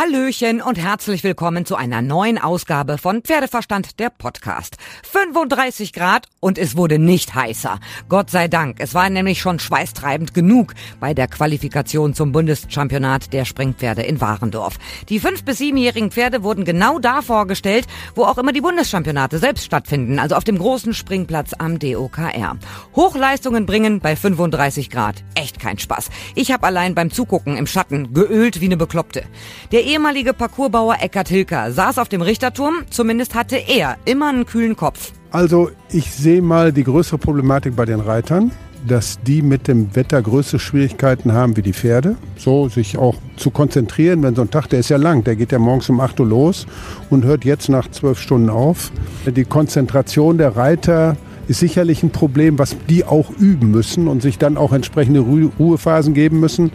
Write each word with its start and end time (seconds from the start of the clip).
Hallöchen 0.00 0.62
und 0.62 0.78
herzlich 0.78 1.24
willkommen 1.24 1.66
zu 1.66 1.76
einer 1.76 2.00
neuen 2.00 2.38
Ausgabe 2.38 2.96
von 2.96 3.20
Pferdeverstand, 3.20 4.00
der 4.00 4.08
Podcast. 4.08 4.78
35 5.02 5.92
Grad 5.92 6.26
und 6.40 6.56
es 6.56 6.74
wurde 6.74 6.98
nicht 6.98 7.34
heißer. 7.34 7.78
Gott 8.08 8.30
sei 8.30 8.48
Dank. 8.48 8.78
Es 8.80 8.94
war 8.94 9.10
nämlich 9.10 9.42
schon 9.42 9.58
schweißtreibend 9.58 10.32
genug 10.32 10.72
bei 11.00 11.12
der 11.12 11.28
Qualifikation 11.28 12.14
zum 12.14 12.32
Bundeschampionat 12.32 13.34
der 13.34 13.44
Springpferde 13.44 14.00
in 14.00 14.22
Warendorf. 14.22 14.78
Die 15.10 15.20
fünf- 15.20 15.44
bis 15.44 15.58
siebenjährigen 15.58 16.10
Pferde 16.10 16.42
wurden 16.42 16.64
genau 16.64 16.98
da 16.98 17.20
vorgestellt, 17.20 17.86
wo 18.14 18.24
auch 18.24 18.38
immer 18.38 18.54
die 18.54 18.62
Bundeschampionate 18.62 19.38
selbst 19.38 19.66
stattfinden, 19.66 20.18
also 20.18 20.34
auf 20.34 20.44
dem 20.44 20.56
großen 20.56 20.94
Springplatz 20.94 21.52
am 21.58 21.78
DOKR. 21.78 22.56
Hochleistungen 22.96 23.66
bringen 23.66 24.00
bei 24.00 24.16
35 24.16 24.88
Grad. 24.88 25.16
Echt 25.34 25.60
kein 25.60 25.78
Spaß. 25.78 26.08
Ich 26.36 26.52
habe 26.52 26.66
allein 26.66 26.94
beim 26.94 27.10
Zugucken 27.10 27.58
im 27.58 27.66
Schatten 27.66 28.14
geölt 28.14 28.62
wie 28.62 28.64
eine 28.64 28.78
Bekloppte. 28.78 29.24
Der 29.72 29.89
ehemalige 29.90 30.32
Parcoursbauer 30.32 30.96
Eckhard 31.00 31.28
Hilker 31.28 31.72
saß 31.72 31.98
auf 31.98 32.08
dem 32.08 32.22
Richterturm, 32.22 32.84
zumindest 32.90 33.34
hatte 33.34 33.56
er 33.56 33.96
immer 34.04 34.28
einen 34.28 34.46
kühlen 34.46 34.76
Kopf. 34.76 35.12
Also 35.32 35.70
ich 35.90 36.12
sehe 36.12 36.42
mal 36.42 36.72
die 36.72 36.84
größere 36.84 37.18
Problematik 37.18 37.74
bei 37.74 37.84
den 37.86 37.98
Reitern, 37.98 38.52
dass 38.86 39.18
die 39.22 39.42
mit 39.42 39.66
dem 39.66 39.94
Wetter 39.96 40.22
größere 40.22 40.60
Schwierigkeiten 40.60 41.32
haben 41.32 41.56
wie 41.56 41.62
die 41.62 41.72
Pferde. 41.72 42.16
So 42.36 42.68
sich 42.68 42.98
auch 42.98 43.16
zu 43.36 43.50
konzentrieren, 43.50 44.22
wenn 44.22 44.36
so 44.36 44.42
ein 44.42 44.50
Tag, 44.50 44.68
der 44.68 44.78
ist 44.78 44.90
ja 44.90 44.96
lang, 44.96 45.24
der 45.24 45.34
geht 45.34 45.50
ja 45.50 45.58
morgens 45.58 45.90
um 45.90 46.00
8 46.00 46.20
Uhr 46.20 46.26
los 46.26 46.66
und 47.10 47.24
hört 47.24 47.44
jetzt 47.44 47.68
nach 47.68 47.90
zwölf 47.90 48.20
Stunden 48.20 48.48
auf. 48.48 48.92
Die 49.26 49.44
Konzentration 49.44 50.38
der 50.38 50.56
Reiter 50.56 51.16
ist 51.48 51.60
sicherlich 51.60 52.02
ein 52.02 52.10
Problem, 52.10 52.58
was 52.58 52.76
die 52.88 53.04
auch 53.04 53.30
üben 53.38 53.70
müssen 53.70 54.08
und 54.08 54.22
sich 54.22 54.38
dann 54.38 54.56
auch 54.56 54.72
entsprechende 54.72 55.20
Ruhephasen 55.20 56.14
geben 56.14 56.40
müssen. 56.40 56.72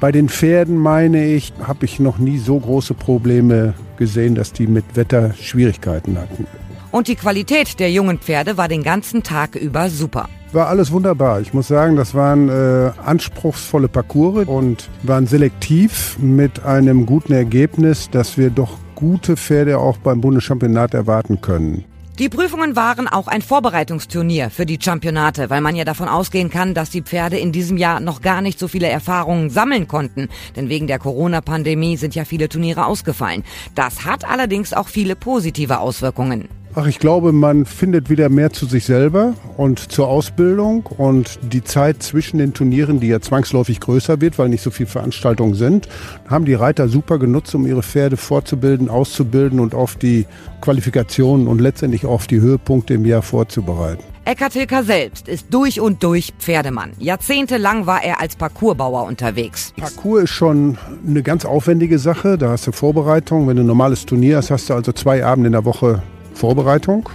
Bei 0.00 0.12
den 0.12 0.28
Pferden 0.28 0.76
meine 0.76 1.26
ich, 1.26 1.52
habe 1.62 1.84
ich 1.84 2.00
noch 2.00 2.18
nie 2.18 2.38
so 2.38 2.58
große 2.58 2.94
Probleme 2.94 3.74
gesehen, 3.96 4.34
dass 4.34 4.52
die 4.52 4.66
mit 4.66 4.84
Wetter 4.94 5.32
Schwierigkeiten 5.34 6.18
hatten. 6.18 6.46
Und 6.90 7.08
die 7.08 7.16
Qualität 7.16 7.78
der 7.78 7.90
jungen 7.90 8.18
Pferde 8.18 8.56
war 8.56 8.68
den 8.68 8.82
ganzen 8.82 9.22
Tag 9.22 9.54
über 9.54 9.90
super. 9.90 10.28
War 10.52 10.68
alles 10.68 10.92
wunderbar. 10.92 11.40
Ich 11.40 11.52
muss 11.52 11.68
sagen, 11.68 11.96
das 11.96 12.14
waren 12.14 12.48
äh, 12.48 12.90
anspruchsvolle 13.04 13.88
Parcours 13.88 14.46
und 14.46 14.88
waren 15.02 15.26
selektiv 15.26 16.16
mit 16.18 16.64
einem 16.64 17.04
guten 17.04 17.32
Ergebnis, 17.32 18.08
dass 18.10 18.38
wir 18.38 18.50
doch 18.50 18.78
gute 18.94 19.36
Pferde 19.36 19.78
auch 19.78 19.98
beim 19.98 20.20
Bundeschampionat 20.20 20.94
erwarten 20.94 21.40
können. 21.40 21.84
Die 22.18 22.30
Prüfungen 22.30 22.76
waren 22.76 23.08
auch 23.08 23.26
ein 23.26 23.42
Vorbereitungsturnier 23.42 24.48
für 24.48 24.64
die 24.64 24.78
Championate, 24.82 25.50
weil 25.50 25.60
man 25.60 25.76
ja 25.76 25.84
davon 25.84 26.08
ausgehen 26.08 26.48
kann, 26.48 26.72
dass 26.72 26.88
die 26.88 27.02
Pferde 27.02 27.36
in 27.36 27.52
diesem 27.52 27.76
Jahr 27.76 28.00
noch 28.00 28.22
gar 28.22 28.40
nicht 28.40 28.58
so 28.58 28.68
viele 28.68 28.88
Erfahrungen 28.88 29.50
sammeln 29.50 29.86
konnten. 29.86 30.30
Denn 30.56 30.70
wegen 30.70 30.86
der 30.86 30.98
Corona-Pandemie 30.98 31.98
sind 31.98 32.14
ja 32.14 32.24
viele 32.24 32.48
Turniere 32.48 32.86
ausgefallen. 32.86 33.44
Das 33.74 34.06
hat 34.06 34.24
allerdings 34.24 34.72
auch 34.72 34.88
viele 34.88 35.14
positive 35.14 35.78
Auswirkungen. 35.78 36.48
Ach, 36.78 36.86
ich 36.86 36.98
glaube, 36.98 37.32
man 37.32 37.64
findet 37.64 38.10
wieder 38.10 38.28
mehr 38.28 38.50
zu 38.50 38.66
sich 38.66 38.84
selber 38.84 39.32
und 39.56 39.78
zur 39.90 40.08
Ausbildung 40.08 40.84
und 40.84 41.38
die 41.40 41.64
Zeit 41.64 42.02
zwischen 42.02 42.36
den 42.36 42.52
Turnieren, 42.52 43.00
die 43.00 43.06
ja 43.06 43.18
zwangsläufig 43.18 43.80
größer 43.80 44.20
wird, 44.20 44.38
weil 44.38 44.50
nicht 44.50 44.62
so 44.62 44.70
viele 44.70 44.86
Veranstaltungen 44.86 45.54
sind, 45.54 45.88
haben 46.28 46.44
die 46.44 46.52
Reiter 46.52 46.88
super 46.88 47.18
genutzt, 47.18 47.54
um 47.54 47.66
ihre 47.66 47.82
Pferde 47.82 48.18
fortzubilden, 48.18 48.90
auszubilden 48.90 49.58
und 49.58 49.74
auf 49.74 49.96
die 49.96 50.26
Qualifikationen 50.60 51.48
und 51.48 51.62
letztendlich 51.62 52.04
auf 52.04 52.26
die 52.26 52.42
Höhepunkte 52.42 52.92
im 52.92 53.06
Jahr 53.06 53.22
vorzubereiten. 53.22 54.04
Eckhard 54.26 54.52
Hilker 54.52 54.82
selbst 54.82 55.28
ist 55.28 55.46
durch 55.48 55.80
und 55.80 56.02
durch 56.02 56.34
Pferdemann. 56.38 56.90
Jahrzehntelang 56.98 57.86
war 57.86 58.04
er 58.04 58.20
als 58.20 58.36
Parcoursbauer 58.36 59.04
unterwegs. 59.04 59.72
Parcours 59.78 60.24
ist 60.24 60.30
schon 60.30 60.76
eine 61.08 61.22
ganz 61.22 61.46
aufwendige 61.46 61.98
Sache. 61.98 62.36
Da 62.36 62.50
hast 62.50 62.66
du 62.66 62.72
Vorbereitung. 62.72 63.48
Wenn 63.48 63.56
du 63.56 63.62
ein 63.62 63.66
normales 63.66 64.04
Turnier 64.04 64.36
hast, 64.36 64.50
hast 64.50 64.68
du 64.68 64.74
also 64.74 64.92
zwei 64.92 65.24
Abende 65.24 65.46
in 65.46 65.52
der 65.52 65.64
Woche 65.64 66.02
Vorbereitung. 66.36 67.08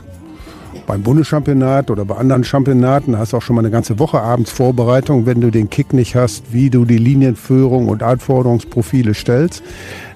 Beim 0.88 1.04
Bundeschampionat 1.04 1.92
oder 1.92 2.06
bei 2.06 2.16
anderen 2.16 2.44
Championaten 2.44 3.18
hast 3.18 3.34
du 3.34 3.38
auch 3.38 3.42
schon 3.42 3.56
mal 3.56 3.62
eine 3.62 3.72
ganze 3.72 4.00
Woche 4.00 4.22
abends 4.22 4.52
Vorbereitung, 4.52 5.26
wenn 5.26 5.40
du 5.40 5.52
den 5.52 5.70
Kick 5.70 5.94
nicht 5.94 6.16
hast, 6.16 6.54
wie 6.54 6.70
du 6.70 6.86
die 6.86 6.98
Linienführung 6.98 7.88
und 7.88 8.04
Anforderungsprofile 8.04 9.14
stellst. 9.14 9.64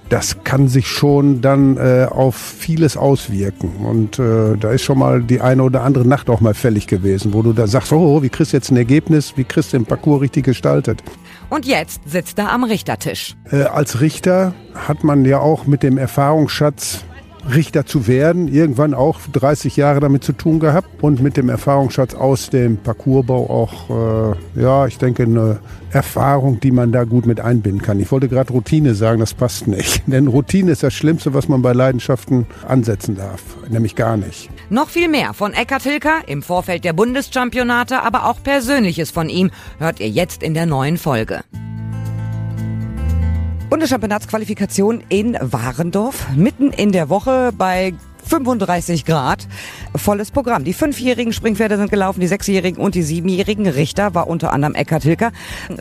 Das 0.10 0.44
kann 0.44 0.68
sich 0.68 0.88
schon 0.88 1.42
dann 1.42 1.78
äh, 1.78 2.08
auf 2.10 2.36
vieles 2.36 2.96
auswirken. 2.96 3.72
Und 3.86 4.20
äh, 4.20 4.56
da 4.58 4.72
ist 4.72 4.84
schon 4.84 5.00
mal 5.00 5.22
die 5.22 5.42
eine 5.42 5.64
oder 5.64 5.82
andere 5.82 6.08
Nacht 6.08 6.30
auch 6.30 6.42
mal 6.42 6.54
fällig 6.54 6.88
gewesen, 6.88 7.34
wo 7.34 7.42
du 7.42 7.54
da 7.54 7.68
sagst, 7.68 7.92
oh, 7.92 8.22
wie 8.22 8.30
kriegst 8.30 8.54
du 8.54 8.58
jetzt 8.58 8.70
ein 8.70 8.78
Ergebnis, 8.78 9.34
wie 9.36 9.44
kriegst 9.44 9.74
du 9.74 9.78
den 9.78 9.86
Parcours 9.86 10.22
richtig 10.22 10.46
gestaltet. 10.46 11.02
Und 11.50 11.66
jetzt 11.66 12.02
sitzt 12.08 12.38
er 12.38 12.52
am 12.52 12.64
Richtertisch. 12.64 13.36
Äh, 13.52 13.64
als 13.64 14.00
Richter 14.00 14.54
hat 14.76 15.04
man 15.04 15.26
ja 15.26 15.40
auch 15.40 15.66
mit 15.66 15.84
dem 15.84 15.98
Erfahrungsschatz 15.98 17.04
Richter 17.54 17.86
zu 17.86 18.08
werden. 18.08 18.48
Irgendwann 18.48 18.94
auch 18.94 19.20
30 19.32 19.76
Jahre 19.76 20.00
damit 20.00 20.24
zu 20.24 20.34
tun 20.34 20.60
gehabt 20.60 21.04
und 21.04 21.22
mit 21.22 21.38
dem 21.38 21.50
Erfahrungsschatz 21.50 22.14
aus 22.14 22.50
dem 22.50 22.78
Parcoursbau 22.78 23.50
auch, 23.50 24.36
äh, 24.56 24.62
ja, 24.62 24.88
ich 24.88 24.98
denke, 24.98 25.24
eine 25.24 25.60
Erfahrung, 25.92 26.60
die 26.60 26.72
man 26.72 26.92
da 26.92 27.04
gut 27.04 27.26
mit 27.26 27.40
einbinden 27.40 27.82
kann. 27.82 28.00
Ich 28.00 28.12
wollte 28.12 28.28
gerade 28.28 28.52
Routine 28.52 28.96
sagen, 28.96 29.20
das 29.20 29.34
passt 29.34 29.68
nicht. 29.68 30.04
Denn 30.08 30.28
Routine 30.28 30.72
ist 30.72 30.84
das 30.84 30.94
Schlimmste, 30.94 31.34
was 31.34 31.48
man 31.48 31.62
bei 31.62 31.74
Leidenschaften 31.74 32.46
ansetzen 32.68 33.16
darf. 33.16 33.42
Nämlich 33.70 33.96
gar 33.96 34.18
nicht. 34.18 34.50
Noch 34.70 34.90
viel 34.90 35.08
mehr 35.08 35.34
von 35.34 35.54
Eckhard 35.54 35.84
Hilker 35.84 36.28
im 36.28 36.42
Vorfeld 36.42 36.84
der 36.84 36.94
Bundeschampionate, 36.94 38.02
aber 38.02 38.26
auch 38.26 38.42
Persönliches 38.44 39.12
von 39.12 39.30
ihm 39.30 39.52
hört 39.80 40.00
ihr 40.00 40.10
jetzt 40.10 40.44
in 40.44 40.54
der 40.54 40.66
neuen 40.66 40.98
Folge. 40.98 41.42
Bundeschampionatsqualifikation 43.70 45.04
in 45.10 45.36
Warendorf, 45.42 46.28
mitten 46.36 46.72
in 46.72 46.92
der 46.92 47.10
Woche 47.10 47.52
bei 47.58 47.94
35 48.24 49.06
Grad. 49.06 49.48
Volles 49.96 50.30
Programm. 50.30 50.64
Die 50.64 50.74
fünfjährigen 50.74 51.34
Springpferde 51.34 51.78
sind 51.78 51.90
gelaufen, 51.90 52.20
die 52.20 52.28
sechsjährigen 52.28 52.82
und 52.82 52.94
die 52.94 53.02
siebenjährigen. 53.02 53.68
Richter 53.68 54.14
war 54.14 54.28
unter 54.28 54.54
anderem 54.54 54.76
Eckhard 54.76 55.04
Hilker. 55.04 55.32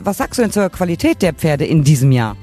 Was 0.01 0.17
sagst 0.17 0.39
du 0.39 0.41
denn 0.41 0.51
zur 0.51 0.69
Qualität 0.69 1.21
der 1.21 1.33
Pferde 1.33 1.65
in 1.65 1.83
diesem 1.83 2.11
Jahr? 2.11 2.35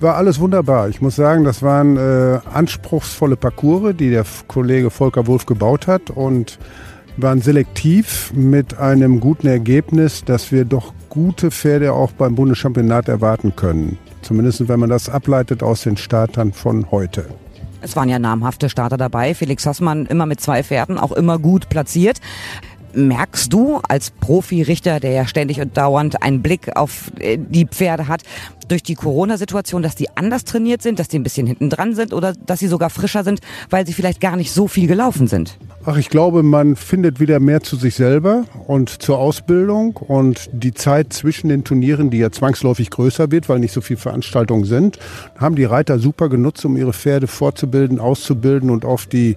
War 0.00 0.16
alles 0.16 0.38
wunderbar. 0.40 0.88
Ich 0.90 1.00
muss 1.00 1.16
sagen, 1.16 1.44
das 1.44 1.62
waren 1.62 1.96
äh, 1.96 2.40
anspruchsvolle 2.52 3.36
Parcours, 3.36 3.94
die 3.96 4.10
der 4.10 4.26
Kollege 4.46 4.90
Volker 4.90 5.26
Wolf 5.26 5.46
gebaut 5.46 5.86
hat 5.86 6.10
und 6.10 6.58
waren 7.16 7.40
selektiv 7.40 8.32
mit 8.34 8.78
einem 8.78 9.20
guten 9.20 9.46
Ergebnis, 9.46 10.24
dass 10.24 10.52
wir 10.52 10.64
doch 10.64 10.92
gute 11.08 11.50
Pferde 11.50 11.92
auch 11.92 12.12
beim 12.12 12.34
Bundeschampionat 12.34 13.08
erwarten 13.08 13.54
können. 13.56 13.98
Zumindest 14.22 14.68
wenn 14.68 14.80
man 14.80 14.88
das 14.88 15.08
ableitet 15.08 15.62
aus 15.62 15.82
den 15.82 15.96
Startern 15.96 16.52
von 16.52 16.90
heute. 16.90 17.26
Es 17.84 17.96
waren 17.96 18.08
ja 18.08 18.20
namhafte 18.20 18.68
Starter 18.68 18.96
dabei. 18.96 19.34
Felix 19.34 19.66
Hassmann 19.66 20.06
immer 20.06 20.24
mit 20.24 20.40
zwei 20.40 20.62
Pferden, 20.62 20.98
auch 20.98 21.10
immer 21.10 21.40
gut 21.40 21.68
platziert. 21.68 22.20
Merkst 22.94 23.52
du 23.52 23.80
als 23.88 24.10
Profirichter, 24.10 25.00
der 25.00 25.12
ja 25.12 25.26
ständig 25.26 25.60
und 25.60 25.76
dauernd 25.76 26.22
einen 26.22 26.42
Blick 26.42 26.76
auf 26.76 27.10
äh, 27.18 27.38
die 27.38 27.66
Pferde 27.66 28.08
hat, 28.08 28.22
durch 28.68 28.82
die 28.82 28.94
Corona-Situation, 28.94 29.82
dass 29.82 29.94
die 29.96 30.08
anders 30.16 30.44
trainiert 30.44 30.82
sind, 30.82 30.98
dass 30.98 31.08
die 31.08 31.18
ein 31.18 31.22
bisschen 31.22 31.46
hinten 31.46 31.68
dran 31.68 31.94
sind 31.94 32.12
oder 32.12 32.32
dass 32.32 32.60
sie 32.60 32.68
sogar 32.68 32.90
frischer 32.90 33.22
sind, 33.22 33.40
weil 33.70 33.86
sie 33.86 33.92
vielleicht 33.92 34.20
gar 34.20 34.36
nicht 34.36 34.52
so 34.52 34.66
viel 34.66 34.86
gelaufen 34.86 35.26
sind? 35.26 35.58
Ach, 35.84 35.96
ich 35.96 36.08
glaube, 36.08 36.42
man 36.42 36.76
findet 36.76 37.20
wieder 37.20 37.40
mehr 37.40 37.60
zu 37.62 37.76
sich 37.76 37.96
selber 37.96 38.44
und 38.66 39.02
zur 39.02 39.18
Ausbildung 39.18 39.96
und 39.96 40.48
die 40.52 40.72
Zeit 40.72 41.12
zwischen 41.12 41.48
den 41.48 41.64
Turnieren, 41.64 42.10
die 42.10 42.18
ja 42.18 42.30
zwangsläufig 42.30 42.88
größer 42.90 43.30
wird, 43.30 43.48
weil 43.48 43.58
nicht 43.58 43.72
so 43.72 43.80
viele 43.80 43.98
Veranstaltungen 43.98 44.64
sind, 44.64 44.98
haben 45.36 45.56
die 45.56 45.64
Reiter 45.64 45.98
super 45.98 46.28
genutzt, 46.28 46.64
um 46.64 46.76
ihre 46.76 46.92
Pferde 46.92 47.26
fortzubilden, 47.26 47.98
auszubilden 47.98 48.70
und 48.70 48.84
auf 48.84 49.06
die 49.06 49.36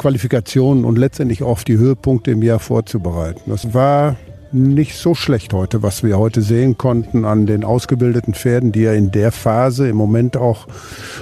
Qualifikationen 0.00 0.86
und 0.86 0.96
letztendlich 0.96 1.42
auf 1.42 1.62
die 1.62 1.76
Höhepunkte 1.76 2.30
im 2.30 2.42
Jahr 2.42 2.58
vorzubereiten. 2.58 3.42
Das 3.50 3.74
war 3.74 4.16
nicht 4.50 4.96
so 4.96 5.14
schlecht 5.14 5.52
heute, 5.52 5.82
was 5.82 6.02
wir 6.02 6.18
heute 6.18 6.40
sehen 6.40 6.78
konnten 6.78 7.26
an 7.26 7.44
den 7.44 7.64
ausgebildeten 7.64 8.32
Pferden, 8.32 8.72
die 8.72 8.80
ja 8.80 8.94
in 8.94 9.10
der 9.12 9.30
Phase 9.30 9.88
im 9.88 9.96
Moment 9.96 10.38
auch 10.38 10.66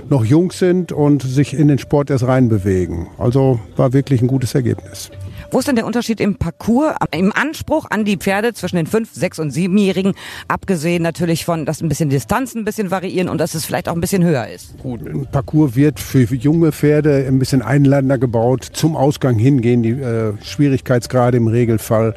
noch 0.09 0.25
jung 0.25 0.53
sind 0.53 0.93
und 0.93 1.23
sich 1.23 1.55
in 1.55 1.67
den 1.67 1.79
Sport 1.79 2.11
erst 2.11 2.27
reinbewegen. 2.27 3.09
Also 3.19 3.59
war 3.77 3.93
wirklich 3.93 4.23
ein 4.23 4.29
gutes 4.29 4.55
Ergebnis. 4.55 5.11
Wo 5.51 5.61
ist 5.61 5.67
denn 5.67 5.77
der 5.77 5.87
Unterschied 5.87 6.21
im 6.21 6.35
Parcours, 6.35 6.95
im 7.11 7.33
Anspruch 7.33 7.87
an 7.89 8.05
die 8.05 8.19
Pferde 8.19 8.53
zwischen 8.53 8.77
den 8.77 8.87
fünf, 8.87 9.15
sechs 9.15 9.39
und 9.39 9.51
siebenjährigen, 9.51 10.13
abgesehen 10.47 11.03
natürlich 11.03 11.47
von, 11.47 11.65
dass 11.65 11.81
ein 11.81 11.89
bisschen 11.89 12.11
Distanzen 12.11 12.61
ein 12.61 12.65
bisschen 12.67 12.91
variieren 12.91 13.31
und 13.31 13.39
dass 13.39 13.55
es 13.55 13.65
vielleicht 13.65 13.89
auch 13.89 13.95
ein 13.95 14.01
bisschen 14.03 14.23
höher 14.23 14.47
ist? 14.47 14.77
Gut, 14.83 15.07
ein 15.07 15.27
Parcours 15.33 15.75
wird 15.75 16.01
für 16.01 16.23
junge 16.35 16.71
Pferde 16.73 17.25
ein 17.27 17.39
bisschen 17.39 17.63
einladender 17.63 18.19
gebaut. 18.19 18.69
Zum 18.75 18.95
Ausgang 18.95 19.39
hingehen 19.39 19.83
die 19.83 19.93
äh, 19.93 20.35
Schwierigkeitsgrade 20.43 21.39
im 21.39 21.47
Regelfall. 21.47 22.15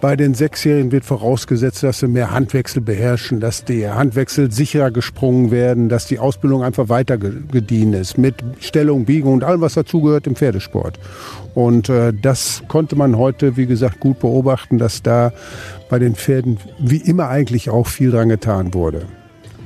Bei 0.00 0.14
den 0.14 0.34
Sechsjährigen 0.34 0.92
wird 0.92 1.04
vorausgesetzt, 1.04 1.82
dass 1.82 1.98
sie 1.98 2.06
mehr 2.06 2.30
Handwechsel 2.30 2.80
beherrschen, 2.80 3.40
dass 3.40 3.64
die 3.64 3.88
Handwechsel 3.88 4.52
sicherer 4.52 4.92
gesprungen 4.92 5.50
werden, 5.50 5.88
dass 5.88 6.06
die 6.06 6.20
Ausbildung 6.20 6.62
einfach 6.62 6.88
weiter 6.88 7.18
gediehen 7.18 7.92
ist 7.94 8.16
mit 8.16 8.36
Stellung, 8.60 9.06
Biegung 9.06 9.34
und 9.34 9.44
allem, 9.44 9.60
was 9.60 9.74
dazugehört 9.74 10.28
im 10.28 10.36
Pferdesport. 10.36 11.00
Und 11.54 11.88
äh, 11.88 12.12
das 12.12 12.62
konnte 12.68 12.94
man 12.94 13.18
heute, 13.18 13.56
wie 13.56 13.66
gesagt, 13.66 13.98
gut 13.98 14.20
beobachten, 14.20 14.78
dass 14.78 15.02
da 15.02 15.32
bei 15.88 15.98
den 15.98 16.14
Pferden 16.14 16.58
wie 16.78 16.98
immer 16.98 17.28
eigentlich 17.28 17.68
auch 17.68 17.88
viel 17.88 18.12
dran 18.12 18.28
getan 18.28 18.74
wurde. 18.74 19.02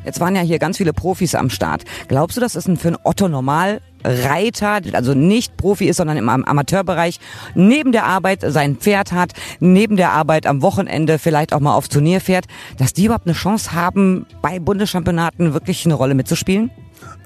Jetzt 0.05 0.21
waren 0.21 0.37
ja 0.37 0.43
hier 0.43 0.59
ganz 0.59 0.77
viele 0.77 0.93
Profis 0.93 1.35
am 1.35 1.51
Start. 1.51 1.85
Glaubst 2.09 2.37
du, 2.37 2.41
das 2.41 2.57
ist 2.57 2.69
für 2.79 2.89
einen 2.89 2.99
Otto 3.05 3.29
Normal 3.29 3.81
Reiter, 4.05 4.81
also 4.95 5.15
nicht 5.15 5.57
Profi 5.57 5.87
ist, 5.87 5.99
sondern 5.99 6.17
im 6.17 6.29
Amateurbereich, 6.29 7.21
neben 7.55 7.93
der 7.93 8.05
Arbeit 8.05 8.41
sein 8.45 8.77
Pferd 8.77 9.13
hat, 9.13 9.33
neben 9.61 9.97
der 9.97 10.11
Arbeit 10.11 10.47
am 10.47 10.63
Wochenende 10.63 11.19
vielleicht 11.19 11.53
auch 11.53 11.61
mal 11.61 11.75
aufs 11.75 11.89
Turnier 11.89 12.21
fährt, 12.21 12.47
dass 12.79 12.93
die 12.93 13.05
überhaupt 13.05 13.27
eine 13.27 13.35
Chance 13.35 13.73
haben, 13.73 14.27
bei 14.41 14.59
Bundeschampionaten 14.59 15.55
wirklich 15.55 15.85
eine 15.85 15.95
Rolle 15.95 16.15
mitzuspielen? 16.15 16.71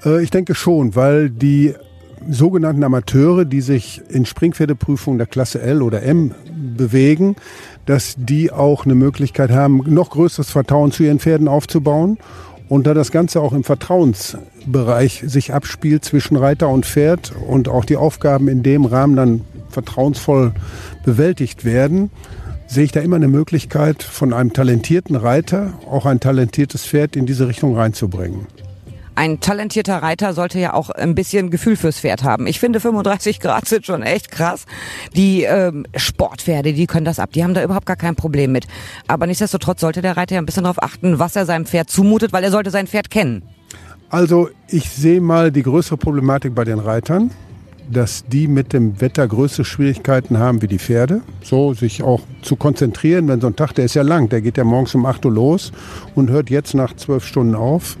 Äh, 0.05 0.21
ich 0.21 0.29
denke 0.29 0.55
schon, 0.55 0.95
weil 0.95 1.29
die 1.29 1.73
sogenannten 2.29 2.83
Amateure, 2.83 3.45
die 3.45 3.61
sich 3.61 4.01
in 4.09 4.25
Springpferdeprüfungen 4.25 5.17
der 5.17 5.27
Klasse 5.27 5.61
L 5.61 5.81
oder 5.81 6.03
M 6.03 6.33
bewegen, 6.75 7.35
dass 7.85 8.15
die 8.17 8.51
auch 8.51 8.85
eine 8.85 8.95
Möglichkeit 8.95 9.51
haben, 9.51 9.83
noch 9.85 10.09
größeres 10.09 10.49
Vertrauen 10.49 10.91
zu 10.91 11.03
ihren 11.03 11.19
Pferden 11.19 11.47
aufzubauen. 11.47 12.17
Und 12.69 12.85
da 12.85 12.93
das 12.93 13.11
Ganze 13.11 13.41
auch 13.41 13.53
im 13.53 13.63
Vertrauensbereich 13.63 15.23
sich 15.25 15.53
abspielt 15.53 16.03
zwischen 16.03 16.35
Reiter 16.35 16.67
und 16.69 16.85
Pferd 16.85 17.33
und 17.47 17.69
auch 17.69 17.85
die 17.85 17.95
Aufgaben 17.95 18.47
in 18.49 18.61
dem 18.61 18.85
Rahmen 18.85 19.15
dann 19.15 19.41
vertrauensvoll 19.69 20.53
bewältigt 21.05 21.63
werden, 21.63 22.11
sehe 22.67 22.83
ich 22.83 22.91
da 22.91 22.99
immer 22.99 23.15
eine 23.15 23.29
Möglichkeit, 23.29 24.03
von 24.03 24.33
einem 24.33 24.51
talentierten 24.51 25.15
Reiter 25.15 25.73
auch 25.89 26.05
ein 26.05 26.19
talentiertes 26.19 26.85
Pferd 26.85 27.15
in 27.15 27.25
diese 27.25 27.47
Richtung 27.47 27.75
reinzubringen 27.75 28.47
ein 29.17 29.39
talentierter 29.39 29.97
Reiter 30.03 30.33
sollte 30.33 30.59
ja 30.59 30.73
auch 30.75 30.91
ein 30.91 31.15
bisschen 31.15 31.49
Gefühl 31.49 31.75
fürs 31.75 31.99
Pferd 31.99 32.23
haben. 32.23 32.45
Ich 32.45 32.59
finde 32.59 32.79
35 32.79 33.39
Grad 33.39 33.67
sind 33.67 33.85
schon 33.85 34.03
echt 34.03 34.29
krass. 34.29 34.65
Die 35.15 35.41
ähm, 35.41 35.87
Sportpferde, 35.95 36.71
die 36.73 36.85
können 36.85 37.05
das 37.05 37.17
ab. 37.17 37.31
Die 37.33 37.43
haben 37.43 37.55
da 37.55 37.63
überhaupt 37.63 37.87
gar 37.87 37.95
kein 37.95 38.15
Problem 38.15 38.51
mit. 38.51 38.67
Aber 39.07 39.25
nichtsdestotrotz 39.25 39.81
sollte 39.81 40.03
der 40.03 40.17
Reiter 40.17 40.35
ja 40.35 40.41
ein 40.41 40.45
bisschen 40.45 40.63
darauf 40.63 40.81
achten, 40.83 41.17
was 41.17 41.35
er 41.35 41.47
seinem 41.47 41.65
Pferd 41.65 41.89
zumutet, 41.89 42.31
weil 42.31 42.43
er 42.43 42.51
sollte 42.51 42.69
sein 42.69 42.85
Pferd 42.85 43.09
kennen. 43.09 43.41
Also 44.09 44.49
ich 44.67 44.87
sehe 44.91 45.19
mal 45.19 45.51
die 45.51 45.63
größere 45.63 45.97
Problematik 45.97 46.53
bei 46.53 46.63
den 46.63 46.77
Reitern, 46.77 47.31
dass 47.89 48.23
die 48.27 48.47
mit 48.47 48.71
dem 48.71 49.01
Wetter 49.01 49.27
größere 49.27 49.65
Schwierigkeiten 49.65 50.37
haben 50.37 50.61
wie 50.61 50.67
die 50.67 50.77
Pferde. 50.77 51.21
So 51.41 51.73
sich 51.73 52.03
auch 52.03 52.21
zu 52.43 52.55
konzentrieren, 52.55 53.27
wenn 53.27 53.41
so 53.41 53.47
ein 53.47 53.55
Tag, 53.55 53.73
der 53.73 53.85
ist 53.85 53.95
ja 53.95 54.03
lang, 54.03 54.29
der 54.29 54.41
geht 54.41 54.57
ja 54.57 54.63
morgens 54.63 54.93
um 54.93 55.07
8 55.07 55.25
Uhr 55.25 55.31
los 55.31 55.71
und 56.13 56.29
hört 56.29 56.51
jetzt 56.51 56.75
nach 56.75 56.95
zwölf 56.95 57.25
Stunden 57.25 57.55
auf. 57.55 57.97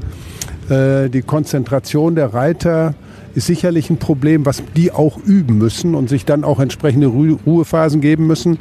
Äh, 0.69 1.09
die 1.09 1.21
Konzentration 1.21 2.15
der 2.15 2.33
Reiter 2.33 2.93
ist 3.35 3.47
sicherlich 3.47 3.89
ein 3.89 3.97
Problem, 3.97 4.45
was 4.45 4.63
die 4.75 4.91
auch 4.91 5.17
üben 5.17 5.57
müssen 5.57 5.95
und 5.95 6.09
sich 6.09 6.25
dann 6.25 6.43
auch 6.43 6.59
entsprechende 6.59 7.07
Ruhephasen 7.07 8.01
geben 8.01 8.27
müssen. 8.27 8.59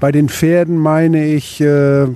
Bei 0.00 0.10
den 0.10 0.28
Pferden 0.28 0.78
meine 0.78 1.26
ich, 1.26 1.60
äh, 1.60 2.06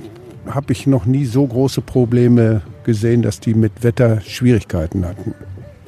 habe 0.47 0.73
ich 0.73 0.87
noch 0.87 1.07
nie 1.07 1.25
so 1.25 1.47
große 1.47 1.81
Probleme 1.81 2.63
gesehen, 2.85 3.23
dass 3.23 3.41
die 3.41 3.55
mit 3.55 3.83
Wetter 3.83 4.21
Schwierigkeiten 4.23 5.07
hatten. 5.07 5.35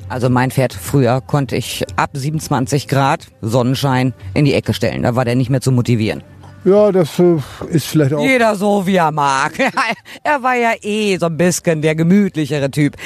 Also 0.08 0.28
mein 0.28 0.50
Pferd 0.50 0.75
früher 0.75 1.22
konnte 1.22 1.56
ich 1.56 1.84
ab 1.96 2.10
27 2.12 2.87
Grad 2.87 3.28
Sonnenschein 3.40 4.12
in 4.34 4.44
die 4.44 4.52
Ecke 4.52 4.75
stellen. 4.75 5.02
Da 5.02 5.16
war 5.16 5.25
der 5.25 5.37
nicht 5.37 5.50
mehr 5.50 5.62
zu 5.62 5.72
motivieren. 5.72 6.22
Ja, 6.64 6.93
das 6.93 7.19
äh, 7.19 7.38
ist 7.70 7.87
vielleicht 7.87 8.14
auch. 8.14 8.23
Jeder 8.23 8.55
so, 8.55 8.87
wie 8.87 8.97
er 8.97 9.11
mag. 9.11 9.53
er 10.23 10.43
war 10.43 10.55
ja 10.55 10.73
eh 10.81 11.17
so 11.19 11.26
ein 11.26 11.37
bisschen 11.37 11.82
der 11.82 11.97
gemütlichere 11.97 12.70
Typ. 12.70 12.97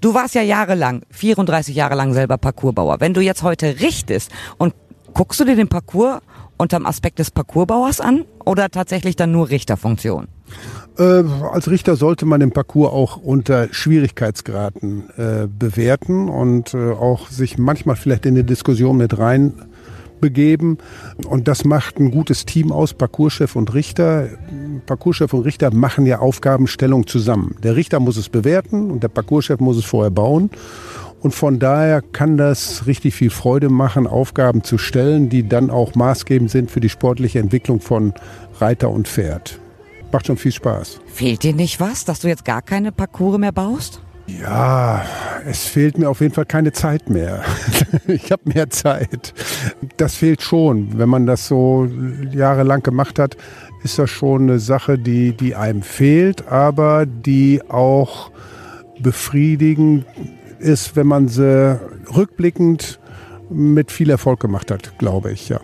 Du 0.00 0.12
warst 0.12 0.34
ja 0.34 0.42
jahrelang, 0.42 1.02
34 1.10 1.74
Jahre 1.74 1.94
lang 1.94 2.14
selber 2.14 2.36
Parcoursbauer. 2.36 3.00
Wenn 3.00 3.14
du 3.14 3.20
jetzt 3.20 3.42
heute 3.42 3.80
richtest 3.80 4.32
und 4.58 4.74
guckst 5.14 5.38
du 5.38 5.44
dir 5.44 5.54
den 5.54 5.68
Parcours 5.68 6.20
unterm 6.56 6.84
Aspekt 6.86 7.18
des 7.18 7.30
Parcoursbauers 7.30 8.00
an 8.00 8.24
oder 8.44 8.70
tatsächlich 8.70 9.14
dann 9.14 9.30
nur 9.30 9.50
Richterfunktion? 9.50 10.26
Äh, 10.98 11.24
als 11.52 11.70
Richter 11.70 11.96
sollte 11.96 12.26
man 12.26 12.40
den 12.40 12.52
Parcours 12.52 12.92
auch 12.92 13.16
unter 13.18 13.68
Schwierigkeitsgraden 13.70 15.10
äh, 15.16 15.46
bewerten 15.46 16.28
und 16.28 16.74
äh, 16.74 16.90
auch 16.90 17.28
sich 17.28 17.58
manchmal 17.58 17.96
vielleicht 17.96 18.26
in 18.26 18.34
eine 18.34 18.44
Diskussion 18.44 18.96
mit 18.96 19.18
rein 19.18 19.52
begeben. 20.20 20.78
Und 21.26 21.48
das 21.48 21.64
macht 21.64 21.98
ein 21.98 22.10
gutes 22.10 22.46
Team 22.46 22.72
aus, 22.72 22.94
Parcourschef 22.94 23.56
und 23.56 23.74
Richter. 23.74 24.28
Parcourschef 24.86 25.32
und 25.32 25.44
Richter 25.44 25.72
machen 25.74 26.06
ja 26.06 26.18
Aufgabenstellung 26.18 27.06
zusammen. 27.06 27.56
Der 27.62 27.76
Richter 27.76 28.00
muss 28.00 28.16
es 28.16 28.28
bewerten 28.28 28.90
und 28.90 29.02
der 29.02 29.08
Parcourschef 29.08 29.60
muss 29.60 29.76
es 29.76 29.84
vorher 29.84 30.10
bauen. 30.10 30.50
Und 31.20 31.34
von 31.34 31.58
daher 31.58 32.02
kann 32.02 32.36
das 32.36 32.86
richtig 32.86 33.14
viel 33.14 33.30
Freude 33.30 33.68
machen, 33.68 34.06
Aufgaben 34.06 34.62
zu 34.62 34.78
stellen, 34.78 35.28
die 35.28 35.48
dann 35.48 35.70
auch 35.70 35.94
maßgebend 35.94 36.50
sind 36.50 36.70
für 36.70 36.80
die 36.80 36.88
sportliche 36.88 37.38
Entwicklung 37.38 37.80
von 37.80 38.12
Reiter 38.60 38.90
und 38.90 39.08
Pferd. 39.08 39.58
Macht 40.12 40.26
schon 40.26 40.36
viel 40.36 40.52
Spaß. 40.52 41.00
Fehlt 41.06 41.42
dir 41.42 41.52
nicht 41.52 41.80
was, 41.80 42.04
dass 42.04 42.20
du 42.20 42.28
jetzt 42.28 42.44
gar 42.44 42.62
keine 42.62 42.92
Parcours 42.92 43.38
mehr 43.38 43.52
baust? 43.52 44.00
Ja, 44.26 45.04
es 45.46 45.66
fehlt 45.66 45.98
mir 45.98 46.08
auf 46.08 46.20
jeden 46.20 46.34
Fall 46.34 46.46
keine 46.46 46.72
Zeit 46.72 47.08
mehr. 47.08 47.42
ich 48.08 48.32
habe 48.32 48.42
mehr 48.44 48.70
Zeit. 48.70 49.32
Das 49.96 50.16
fehlt 50.16 50.42
schon. 50.42 50.98
Wenn 50.98 51.08
man 51.08 51.26
das 51.26 51.46
so 51.46 51.88
jahrelang 52.32 52.82
gemacht 52.82 53.18
hat, 53.18 53.36
ist 53.84 53.98
das 53.98 54.10
schon 54.10 54.42
eine 54.42 54.58
Sache, 54.58 54.98
die, 54.98 55.32
die 55.32 55.54
einem 55.54 55.82
fehlt, 55.82 56.48
aber 56.48 57.06
die 57.06 57.62
auch 57.68 58.32
befriedigend 59.00 60.04
ist, 60.58 60.96
wenn 60.96 61.06
man 61.06 61.28
sie 61.28 61.78
rückblickend 62.14 62.98
mit 63.48 63.92
viel 63.92 64.10
Erfolg 64.10 64.40
gemacht 64.40 64.70
hat, 64.70 64.98
glaube 64.98 65.30
ich, 65.32 65.48
ja. 65.48 65.60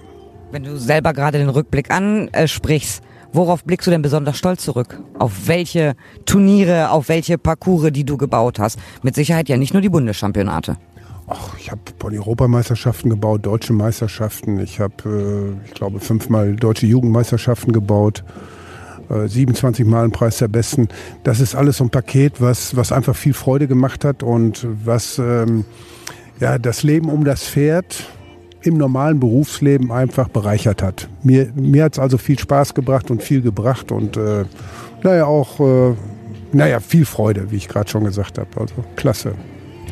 Wenn 0.53 0.63
du 0.65 0.77
selber 0.77 1.15
gerade 1.15 1.39
den 1.39 1.49
Rückblick 1.49 1.91
ansprichst, 1.91 3.03
Worauf 3.33 3.65
blickst 3.65 3.87
du 3.87 3.91
denn 3.91 4.03
besonders 4.03 4.37
stolz 4.37 4.63
zurück? 4.63 5.01
Auf 5.19 5.47
welche 5.49 5.95
Turniere, 6.27 6.91
auf 6.91 7.09
welche 7.09 7.39
Parcours, 7.39 7.91
die 7.91 8.05
du 8.05 8.19
gebaut 8.19 8.59
hast? 8.59 8.79
Mit 9.03 9.15
Sicherheit 9.15 9.49
ja 9.49 9.57
nicht 9.57 9.73
nur 9.73 9.81
die 9.81 9.89
Bundeschampionate. 9.89 10.77
Ach, 11.29 11.57
ich 11.59 11.71
habe 11.71 11.81
Europameisterschaften 12.03 13.09
gebaut, 13.09 13.47
deutsche 13.47 13.73
Meisterschaften. 13.73 14.59
Ich 14.61 14.81
habe, 14.81 15.57
äh, 15.65 15.67
ich 15.67 15.73
glaube, 15.73 16.01
fünfmal 16.01 16.57
deutsche 16.57 16.87
Jugendmeisterschaften 16.87 17.73
gebaut. 17.73 18.23
27 19.09 19.85
äh, 19.85 19.89
Mal 19.89 20.03
einen 20.05 20.13
Preis 20.13 20.39
der 20.39 20.49
Besten. 20.49 20.89
Das 21.25 21.41
ist 21.41 21.55
alles 21.55 21.79
so 21.79 21.85
ein 21.85 21.91
Paket, 21.91 22.41
was, 22.41 22.77
was 22.77 22.93
einfach 22.93 23.17
viel 23.17 23.35
Freude 23.35 23.67
gemacht 23.67 24.05
hat 24.05 24.23
und 24.23 24.67
was 24.85 25.19
ähm, 25.19 25.65
ja, 26.41 26.59
das 26.59 26.83
Leben 26.83 27.09
um 27.09 27.25
das 27.25 27.45
Pferd 27.45 28.07
im 28.63 28.77
normalen 28.77 29.21
Berufsleben 29.21 29.91
einfach 29.93 30.29
bereichert 30.29 30.83
hat. 30.83 31.09
Mir, 31.23 31.51
mir 31.55 31.85
hat 31.85 31.95
es 31.95 31.99
also 31.99 32.19
viel 32.19 32.39
Spaß 32.39 32.75
gebracht 32.75 33.11
und 33.11 33.23
viel 33.23 33.43
gebracht 33.43 33.93
und 33.93 34.17
äh, 34.17 34.45
naja, 35.03 35.27
auch 35.27 35.61
äh, 35.61 35.95
naja, 36.53 36.81
viel 36.81 37.05
Freude, 37.05 37.51
wie 37.51 37.57
ich 37.57 37.69
gerade 37.69 37.91
schon 37.91 38.05
gesagt 38.05 38.39
habe. 38.39 38.49
Also 38.57 38.75
klasse. 38.97 39.35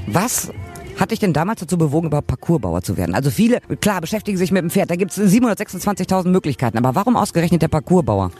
Was 0.06 0.50
hat 0.98 1.10
dich 1.10 1.18
denn 1.18 1.32
damals 1.32 1.60
dazu 1.60 1.78
bewogen, 1.78 2.08
überhaupt 2.08 2.26
Parcoursbauer 2.26 2.82
zu 2.82 2.96
werden? 2.96 3.14
Also 3.14 3.30
viele, 3.30 3.60
klar, 3.80 4.00
beschäftigen 4.00 4.36
sich 4.36 4.52
mit 4.52 4.62
dem 4.62 4.70
Pferd. 4.70 4.90
Da 4.90 4.96
gibt 4.96 5.16
es 5.16 5.18
726.000 5.18 6.28
Möglichkeiten. 6.28 6.76
Aber 6.76 6.94
warum 6.94 7.16
ausgerechnet 7.16 7.62
der 7.62 7.68
Parcoursbauer? 7.68 8.30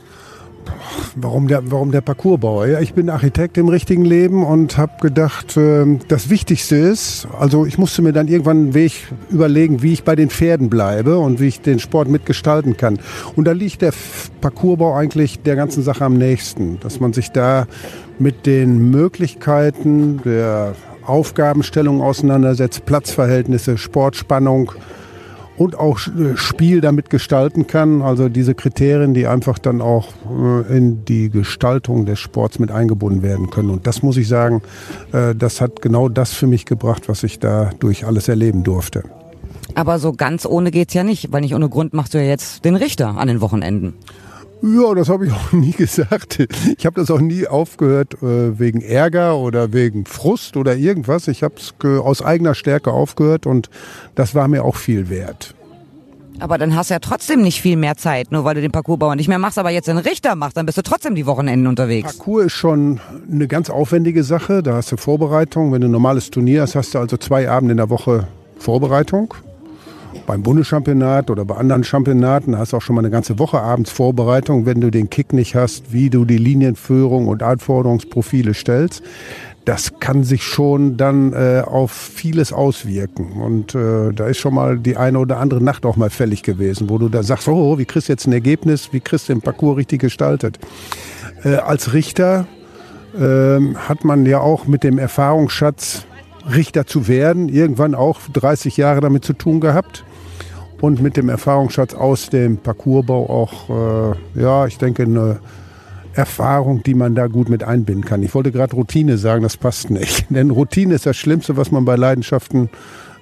Warum 1.16 1.48
der, 1.48 1.70
warum 1.70 1.90
der 1.90 2.00
Parcoursbauer? 2.00 2.66
Ja, 2.66 2.80
ich 2.80 2.94
bin 2.94 3.10
Architekt 3.10 3.58
im 3.58 3.68
richtigen 3.68 4.04
Leben 4.04 4.44
und 4.44 4.78
habe 4.78 4.92
gedacht, 5.00 5.56
äh, 5.56 5.84
das 6.08 6.30
Wichtigste 6.30 6.76
ist, 6.76 7.26
also 7.38 7.66
ich 7.66 7.78
musste 7.78 8.02
mir 8.02 8.12
dann 8.12 8.28
irgendwann 8.28 8.56
einen 8.58 8.74
Weg 8.74 8.92
überlegen, 9.30 9.82
wie 9.82 9.92
ich 9.92 10.04
bei 10.04 10.14
den 10.14 10.30
Pferden 10.30 10.70
bleibe 10.70 11.18
und 11.18 11.40
wie 11.40 11.48
ich 11.48 11.60
den 11.60 11.78
Sport 11.78 12.08
mitgestalten 12.08 12.76
kann. 12.76 12.98
Und 13.34 13.46
da 13.46 13.52
liegt 13.52 13.82
der 13.82 13.92
Parcoursbau 14.40 14.94
eigentlich 14.94 15.40
der 15.40 15.56
ganzen 15.56 15.82
Sache 15.82 16.04
am 16.04 16.14
nächsten, 16.14 16.78
dass 16.80 17.00
man 17.00 17.12
sich 17.12 17.30
da 17.30 17.66
mit 18.18 18.46
den 18.46 18.90
Möglichkeiten 18.90 20.20
der 20.24 20.74
Aufgabenstellung 21.04 22.02
auseinandersetzt, 22.02 22.86
Platzverhältnisse, 22.86 23.78
Sportspannung, 23.78 24.72
und 25.60 25.78
auch 25.78 26.00
äh, 26.06 26.38
Spiel 26.38 26.80
damit 26.80 27.10
gestalten 27.10 27.66
kann. 27.66 28.00
Also 28.00 28.30
diese 28.30 28.54
Kriterien, 28.54 29.12
die 29.12 29.26
einfach 29.26 29.58
dann 29.58 29.82
auch 29.82 30.08
äh, 30.30 30.74
in 30.74 31.04
die 31.04 31.28
Gestaltung 31.28 32.06
des 32.06 32.18
Sports 32.18 32.58
mit 32.58 32.70
eingebunden 32.70 33.22
werden 33.22 33.50
können. 33.50 33.68
Und 33.68 33.86
das 33.86 34.02
muss 34.02 34.16
ich 34.16 34.26
sagen, 34.26 34.62
äh, 35.12 35.34
das 35.34 35.60
hat 35.60 35.82
genau 35.82 36.08
das 36.08 36.32
für 36.32 36.46
mich 36.46 36.64
gebracht, 36.64 37.10
was 37.10 37.24
ich 37.24 37.40
da 37.40 37.72
durch 37.78 38.06
alles 38.06 38.26
erleben 38.28 38.64
durfte. 38.64 39.02
Aber 39.74 39.98
so 39.98 40.14
ganz 40.14 40.46
ohne 40.46 40.70
geht's 40.70 40.94
ja 40.94 41.04
nicht, 41.04 41.30
weil 41.30 41.42
nicht 41.42 41.54
ohne 41.54 41.68
Grund 41.68 41.92
machst 41.92 42.14
du 42.14 42.18
ja 42.18 42.24
jetzt 42.24 42.64
den 42.64 42.74
Richter 42.74 43.18
an 43.18 43.28
den 43.28 43.42
Wochenenden. 43.42 43.92
Ja, 44.62 44.94
das 44.94 45.08
habe 45.08 45.26
ich 45.26 45.32
auch 45.32 45.52
nie 45.52 45.72
gesagt. 45.72 46.38
Ich 46.76 46.86
habe 46.86 47.00
das 47.00 47.10
auch 47.10 47.20
nie 47.20 47.46
aufgehört 47.46 48.22
äh, 48.22 48.58
wegen 48.58 48.80
Ärger 48.80 49.36
oder 49.36 49.72
wegen 49.72 50.06
Frust 50.06 50.56
oder 50.56 50.76
irgendwas. 50.76 51.28
Ich 51.28 51.42
habe 51.42 51.54
es 51.56 51.74
aus 51.84 52.22
eigener 52.22 52.54
Stärke 52.54 52.92
aufgehört 52.92 53.46
und 53.46 53.70
das 54.14 54.34
war 54.34 54.48
mir 54.48 54.64
auch 54.64 54.76
viel 54.76 55.08
wert. 55.08 55.54
Aber 56.38 56.56
dann 56.56 56.74
hast 56.74 56.88
du 56.88 56.94
ja 56.94 57.00
trotzdem 57.00 57.42
nicht 57.42 57.60
viel 57.60 57.76
mehr 57.76 57.96
Zeit, 57.96 58.32
nur 58.32 58.44
weil 58.44 58.54
du 58.54 58.62
den 58.62 58.72
Parcoursbauer 58.72 59.14
nicht 59.14 59.28
mehr 59.28 59.38
machst, 59.38 59.58
aber 59.58 59.68
jetzt 59.70 59.88
den 59.88 59.98
Richter 59.98 60.36
machst, 60.36 60.56
dann 60.56 60.64
bist 60.64 60.78
du 60.78 60.82
trotzdem 60.82 61.14
die 61.14 61.26
Wochenenden 61.26 61.66
unterwegs. 61.66 62.16
Parcours 62.16 62.46
ist 62.46 62.52
schon 62.52 62.98
eine 63.30 63.46
ganz 63.46 63.68
aufwendige 63.68 64.24
Sache. 64.24 64.62
Da 64.62 64.74
hast 64.74 64.90
du 64.90 64.96
Vorbereitung. 64.96 65.70
Wenn 65.70 65.82
du 65.82 65.88
ein 65.88 65.92
normales 65.92 66.30
Turnier 66.30 66.62
hast, 66.62 66.76
hast 66.76 66.94
du 66.94 66.98
also 66.98 67.18
zwei 67.18 67.50
Abende 67.50 67.72
in 67.72 67.76
der 67.76 67.90
Woche 67.90 68.26
Vorbereitung 68.58 69.34
beim 70.26 70.42
Bundeschampionat 70.42 71.30
oder 71.30 71.44
bei 71.44 71.56
anderen 71.56 71.84
Championaten 71.84 72.56
hast 72.58 72.72
du 72.72 72.76
auch 72.76 72.82
schon 72.82 72.96
mal 72.96 73.00
eine 73.00 73.10
ganze 73.10 73.38
Woche 73.38 73.60
abends 73.60 73.90
Vorbereitung, 73.90 74.66
wenn 74.66 74.80
du 74.80 74.90
den 74.90 75.10
Kick 75.10 75.32
nicht 75.32 75.54
hast, 75.54 75.92
wie 75.92 76.10
du 76.10 76.24
die 76.24 76.38
Linienführung 76.38 77.28
und 77.28 77.42
Anforderungsprofile 77.42 78.54
stellst. 78.54 79.02
das 79.64 80.00
kann 80.00 80.24
sich 80.24 80.42
schon 80.42 80.96
dann 80.96 81.32
äh, 81.32 81.62
auf 81.64 81.92
vieles 81.92 82.52
auswirken. 82.52 83.40
Und 83.40 83.74
äh, 83.74 84.12
da 84.12 84.26
ist 84.26 84.38
schon 84.38 84.54
mal 84.54 84.78
die 84.78 84.96
eine 84.96 85.18
oder 85.18 85.38
andere 85.38 85.62
Nacht 85.62 85.84
auch 85.84 85.96
mal 85.96 86.10
fällig 86.10 86.42
gewesen, 86.42 86.88
wo 86.88 86.98
du 86.98 87.08
da 87.08 87.22
sagst, 87.22 87.46
oh, 87.46 87.78
wie 87.78 87.84
kriegst 87.84 88.08
du 88.08 88.12
jetzt 88.12 88.26
ein 88.26 88.32
Ergebnis, 88.32 88.92
wie 88.92 89.00
kriegst 89.00 89.28
du 89.28 89.34
den 89.34 89.42
Parcours 89.42 89.76
richtig 89.76 90.00
gestaltet. 90.00 90.58
Äh, 91.44 91.56
als 91.56 91.92
Richter 91.92 92.46
äh, 93.14 93.60
hat 93.76 94.04
man 94.04 94.24
ja 94.26 94.40
auch 94.40 94.66
mit 94.66 94.82
dem 94.82 94.98
Erfahrungsschatz, 94.98 96.06
Richter 96.48 96.86
zu 96.86 97.08
werden, 97.08 97.48
irgendwann 97.48 97.94
auch 97.94 98.20
30 98.32 98.76
Jahre 98.76 99.00
damit 99.00 99.24
zu 99.24 99.32
tun 99.32 99.60
gehabt. 99.60 100.04
Und 100.80 101.02
mit 101.02 101.16
dem 101.16 101.28
Erfahrungsschatz 101.28 101.94
aus 101.94 102.30
dem 102.30 102.56
Parcoursbau 102.56 103.28
auch, 103.28 104.14
äh, 104.36 104.40
ja, 104.40 104.66
ich 104.66 104.78
denke, 104.78 105.02
eine 105.02 105.40
Erfahrung, 106.14 106.82
die 106.82 106.94
man 106.94 107.14
da 107.14 107.26
gut 107.26 107.48
mit 107.48 107.62
einbinden 107.62 108.04
kann. 108.04 108.22
Ich 108.22 108.34
wollte 108.34 108.50
gerade 108.50 108.74
Routine 108.74 109.18
sagen, 109.18 109.42
das 109.42 109.56
passt 109.56 109.90
nicht. 109.90 110.26
Denn 110.30 110.50
Routine 110.50 110.94
ist 110.94 111.06
das 111.06 111.16
Schlimmste, 111.16 111.56
was 111.56 111.70
man 111.70 111.84
bei 111.84 111.96
Leidenschaften 111.96 112.70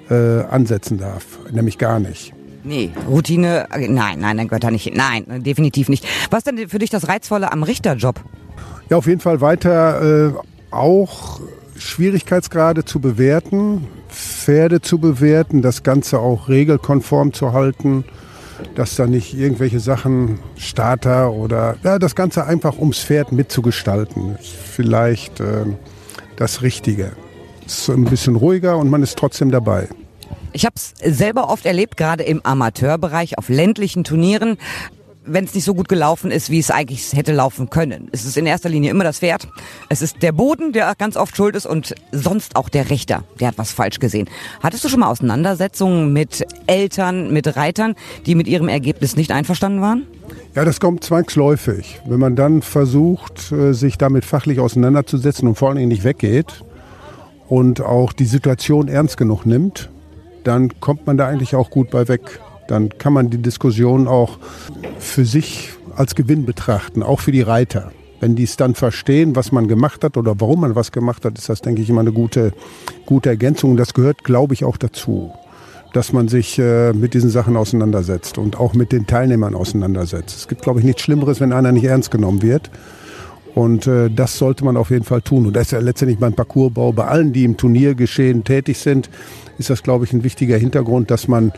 äh, 0.08 0.42
ansetzen 0.44 0.98
darf. 0.98 1.24
Nämlich 1.50 1.78
gar 1.78 1.98
nicht. 1.98 2.32
Nee, 2.64 2.90
Routine, 3.08 3.66
äh, 3.72 3.88
nein, 3.88 4.20
nein, 4.20 4.36
dann 4.36 4.48
gehört 4.48 4.64
da 4.64 4.70
nicht 4.70 4.94
Nein, 4.94 5.42
definitiv 5.42 5.88
nicht. 5.88 6.06
Was 6.30 6.44
denn 6.44 6.68
für 6.68 6.78
dich 6.78 6.90
das 6.90 7.08
Reizvolle 7.08 7.52
am 7.52 7.62
Richterjob? 7.62 8.20
Ja, 8.88 8.96
auf 8.96 9.06
jeden 9.06 9.20
Fall 9.20 9.40
weiter 9.40 10.28
äh, 10.28 10.32
auch 10.70 11.40
Schwierigkeitsgrade 11.78 12.84
zu 12.84 13.00
bewerten, 13.00 13.86
Pferde 14.08 14.80
zu 14.80 14.98
bewerten, 14.98 15.62
das 15.62 15.82
Ganze 15.82 16.18
auch 16.18 16.48
regelkonform 16.48 17.32
zu 17.32 17.52
halten 17.52 18.04
dass 18.74 18.96
da 18.96 19.06
nicht 19.06 19.34
irgendwelche 19.34 19.80
Sachen, 19.80 20.38
Starter 20.56 21.32
oder 21.32 21.76
ja, 21.82 21.98
das 21.98 22.14
Ganze 22.14 22.46
einfach 22.46 22.78
ums 22.78 22.98
Pferd 22.98 23.32
mitzugestalten. 23.32 24.38
Vielleicht 24.40 25.40
äh, 25.40 25.64
das 26.36 26.62
Richtige. 26.62 27.12
Es 27.66 27.80
ist 27.80 27.90
ein 27.90 28.04
bisschen 28.04 28.36
ruhiger 28.36 28.78
und 28.78 28.90
man 28.90 29.02
ist 29.02 29.18
trotzdem 29.18 29.50
dabei. 29.50 29.88
Ich 30.52 30.64
habe 30.64 30.74
es 30.76 30.94
selber 31.04 31.50
oft 31.50 31.66
erlebt, 31.66 31.96
gerade 31.96 32.24
im 32.24 32.40
Amateurbereich 32.44 33.38
auf 33.38 33.48
ländlichen 33.48 34.04
Turnieren 34.04 34.56
wenn 35.28 35.44
es 35.44 35.54
nicht 35.54 35.64
so 35.64 35.74
gut 35.74 35.88
gelaufen 35.88 36.30
ist, 36.30 36.50
wie 36.50 36.58
es 36.58 36.70
eigentlich 36.70 37.12
hätte 37.12 37.32
laufen 37.32 37.70
können. 37.70 38.08
Es 38.12 38.24
ist 38.24 38.36
in 38.36 38.46
erster 38.46 38.68
Linie 38.68 38.90
immer 38.90 39.04
das 39.04 39.18
Pferd. 39.18 39.48
Es 39.88 40.02
ist 40.02 40.22
der 40.22 40.32
Boden, 40.32 40.72
der 40.72 40.94
ganz 40.96 41.16
oft 41.16 41.36
schuld 41.36 41.54
ist 41.54 41.66
und 41.66 41.94
sonst 42.12 42.56
auch 42.56 42.68
der 42.68 42.90
Richter. 42.90 43.24
Der 43.40 43.48
hat 43.48 43.58
was 43.58 43.72
falsch 43.72 43.98
gesehen. 43.98 44.28
Hattest 44.62 44.84
du 44.84 44.88
schon 44.88 45.00
mal 45.00 45.08
Auseinandersetzungen 45.08 46.12
mit 46.12 46.46
Eltern, 46.66 47.32
mit 47.32 47.56
Reitern, 47.56 47.94
die 48.26 48.34
mit 48.34 48.48
ihrem 48.48 48.68
Ergebnis 48.68 49.16
nicht 49.16 49.30
einverstanden 49.30 49.80
waren? 49.80 50.06
Ja, 50.54 50.64
das 50.64 50.80
kommt 50.80 51.04
zwangsläufig. 51.04 52.00
Wenn 52.06 52.18
man 52.18 52.36
dann 52.36 52.62
versucht, 52.62 53.52
äh, 53.52 53.72
sich 53.72 53.98
damit 53.98 54.24
fachlich 54.24 54.60
auseinanderzusetzen 54.60 55.48
und 55.48 55.54
vor 55.54 55.68
allen 55.68 55.78
Dingen 55.78 55.88
nicht 55.88 56.04
weggeht 56.04 56.64
und 57.48 57.80
auch 57.80 58.12
die 58.12 58.24
Situation 58.26 58.88
ernst 58.88 59.16
genug 59.16 59.46
nimmt, 59.46 59.90
dann 60.44 60.80
kommt 60.80 61.06
man 61.06 61.16
da 61.16 61.26
eigentlich 61.26 61.54
auch 61.54 61.70
gut 61.70 61.90
bei 61.90 62.08
weg 62.08 62.40
dann 62.70 62.90
kann 62.98 63.12
man 63.12 63.30
die 63.30 63.38
Diskussion 63.38 64.06
auch 64.06 64.38
für 64.98 65.24
sich 65.24 65.70
als 65.96 66.14
Gewinn 66.14 66.46
betrachten, 66.46 67.02
auch 67.02 67.20
für 67.20 67.32
die 67.32 67.42
Reiter. 67.42 67.90
Wenn 68.20 68.34
die 68.34 68.44
es 68.44 68.56
dann 68.56 68.74
verstehen, 68.74 69.36
was 69.36 69.52
man 69.52 69.68
gemacht 69.68 70.02
hat 70.04 70.16
oder 70.16 70.34
warum 70.38 70.60
man 70.60 70.74
was 70.74 70.92
gemacht 70.92 71.24
hat, 71.24 71.38
ist 71.38 71.48
das, 71.48 71.60
denke 71.60 71.82
ich, 71.82 71.90
immer 71.90 72.00
eine 72.00 72.12
gute, 72.12 72.52
gute 73.06 73.28
Ergänzung. 73.28 73.72
Und 73.72 73.76
das 73.76 73.94
gehört, 73.94 74.24
glaube 74.24 74.54
ich, 74.54 74.64
auch 74.64 74.76
dazu, 74.76 75.32
dass 75.92 76.12
man 76.12 76.28
sich 76.28 76.58
äh, 76.58 76.92
mit 76.92 77.14
diesen 77.14 77.30
Sachen 77.30 77.56
auseinandersetzt 77.56 78.38
und 78.38 78.58
auch 78.58 78.74
mit 78.74 78.92
den 78.92 79.06
Teilnehmern 79.06 79.54
auseinandersetzt. 79.54 80.36
Es 80.36 80.48
gibt, 80.48 80.62
glaube 80.62 80.80
ich, 80.80 80.84
nichts 80.84 81.02
Schlimmeres, 81.02 81.40
wenn 81.40 81.52
einer 81.52 81.72
nicht 81.72 81.84
ernst 81.84 82.10
genommen 82.10 82.42
wird. 82.42 82.70
Und 83.54 83.86
äh, 83.86 84.10
das 84.10 84.38
sollte 84.38 84.64
man 84.64 84.76
auf 84.76 84.90
jeden 84.90 85.04
Fall 85.04 85.22
tun. 85.22 85.46
Und 85.46 85.54
das 85.54 85.64
ist 85.64 85.70
ja 85.72 85.80
letztendlich 85.80 86.18
beim 86.18 86.34
Parcoursbau, 86.34 86.92
bei 86.92 87.06
allen, 87.06 87.32
die 87.32 87.44
im 87.44 87.56
Turniergeschehen 87.56 88.44
tätig 88.44 88.78
sind, 88.78 89.10
ist 89.58 89.70
das, 89.70 89.82
glaube 89.82 90.04
ich, 90.04 90.12
ein 90.12 90.22
wichtiger 90.22 90.56
Hintergrund, 90.56 91.10
dass 91.10 91.28
man 91.28 91.52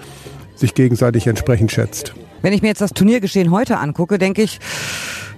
sich 0.60 0.74
gegenseitig 0.74 1.26
entsprechend 1.26 1.72
schätzt. 1.72 2.14
Wenn 2.42 2.52
ich 2.52 2.62
mir 2.62 2.68
jetzt 2.68 2.80
das 2.80 2.92
Turniergeschehen 2.92 3.50
heute 3.50 3.78
angucke, 3.78 4.18
denke 4.18 4.42
ich, 4.42 4.60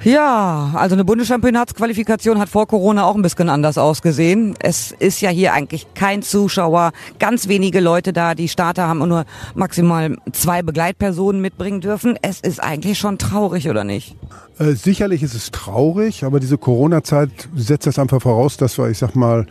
ja, 0.05 0.73
also 0.75 0.97
eine 0.97 1.05
Bundeschampionatsqualifikation 1.05 2.41
hat 2.41 2.49
vor 2.49 2.67
Corona 2.67 3.05
auch 3.05 3.15
ein 3.15 3.23
bisschen 3.23 3.49
anders 3.49 3.79
ausgesehen. 3.79 4.55
Es 4.59 4.91
ist 4.91 5.21
ja 5.21 5.31
hier 5.31 5.53
eigentlich 5.53 5.95
kein 5.95 6.23
Zuschauer, 6.23 6.91
ganz 7.21 7.47
wenige 7.47 7.79
Leute 7.79 8.13
da. 8.13 8.35
Die 8.35 8.49
Starter 8.49 8.89
haben 8.89 8.99
nur 8.99 9.25
maximal 9.55 10.17
zwei 10.33 10.63
Begleitpersonen 10.63 11.41
mitbringen 11.41 11.81
dürfen. 11.81 12.19
Es 12.21 12.41
ist 12.41 12.61
eigentlich 12.61 12.99
schon 12.99 13.19
traurig, 13.19 13.69
oder 13.69 13.85
nicht? 13.85 14.17
Äh, 14.59 14.73
sicherlich 14.73 15.23
ist 15.23 15.35
es 15.35 15.53
traurig, 15.53 16.25
aber 16.25 16.41
diese 16.41 16.59
Corona-Zeit 16.59 17.31
setzt 17.55 17.87
das 17.87 17.99
einfach 17.99 18.21
voraus, 18.21 18.57
dass 18.57 18.79
wir, 18.79 18.89
ich 18.89 18.99
sag 18.99 19.15
mal, 19.15 19.47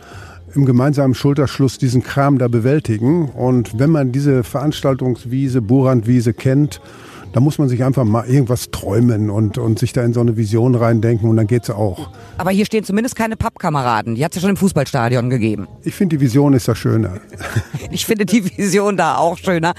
im 0.54 0.64
gemeinsamen 0.64 1.14
Schulterschluss 1.14 1.78
diesen 1.78 2.02
Kram 2.02 2.38
da 2.38 2.48
bewältigen. 2.48 3.28
Und 3.28 3.78
wenn 3.78 3.90
man 3.90 4.12
diese 4.12 4.44
Veranstaltungswiese, 4.44 5.62
Burandwiese 5.62 6.34
kennt, 6.34 6.80
da 7.32 7.40
muss 7.40 7.58
man 7.58 7.68
sich 7.68 7.82
einfach 7.82 8.04
mal 8.04 8.26
irgendwas 8.26 8.70
träumen 8.70 9.30
und, 9.30 9.56
und 9.56 9.78
sich 9.78 9.92
da 9.92 10.04
in 10.04 10.12
so 10.12 10.20
eine 10.20 10.36
Vision 10.36 10.74
reindenken 10.74 11.30
und 11.30 11.36
dann 11.36 11.46
geht's 11.46 11.70
auch. 11.70 12.10
Aber 12.36 12.50
hier 12.50 12.66
stehen 12.66 12.84
zumindest 12.84 13.16
keine 13.16 13.36
Pappkameraden. 13.36 14.16
Die 14.16 14.24
hat 14.24 14.32
es 14.32 14.36
ja 14.36 14.40
schon 14.42 14.50
im 14.50 14.56
Fußballstadion 14.56 15.30
gegeben. 15.30 15.66
Ich 15.82 15.94
finde, 15.94 16.16
die 16.16 16.20
Vision 16.20 16.52
ist 16.52 16.68
da 16.68 16.74
schöner. 16.74 17.20
ich 17.90 18.04
finde 18.04 18.26
die 18.26 18.44
Vision 18.56 18.98
da 18.98 19.16
auch 19.16 19.38
schöner. 19.38 19.72